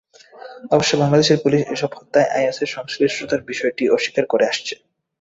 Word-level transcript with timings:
অবশ্য 0.71 0.91
বাংলাদেশের 0.97 1.41
পুলিশ 1.43 1.61
এসব 1.67 1.91
হত্যায় 1.97 2.29
আইএসের 2.31 2.69
সংশ্লিষ্টতার 2.69 3.41
বিষয়টি 3.43 3.83
অস্বীকার 3.89 4.25
করে 4.27 4.45
আসছে। 4.47 4.73